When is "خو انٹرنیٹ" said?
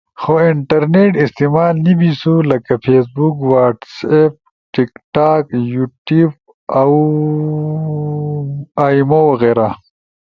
0.21-1.13